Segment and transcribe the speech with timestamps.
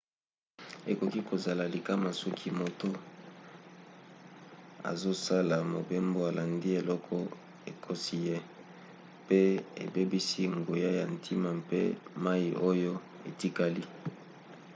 [0.91, 2.89] ekoki kozala likama soki moto
[4.91, 7.17] azosala mobembo alandi eloko
[7.71, 8.37] ekosi ye
[9.23, 9.39] mpe
[9.83, 11.79] abebisi nguya ya ntina mpe
[12.23, 12.93] mai oyo
[13.29, 13.83] etikali